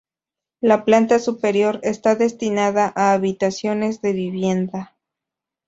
La 0.61 0.83
planta 0.83 1.19
superior 1.19 1.79
está 1.83 2.15
destinada 2.15 2.91
a 2.95 3.13
habitaciones 3.13 4.01
de 4.01 4.13
vivienda. 4.13 4.95